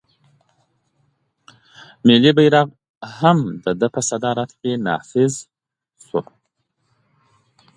[2.07, 2.67] ملي بیرغ
[3.19, 5.33] هم د ده په صدارت کې نافذ
[6.05, 6.21] شو.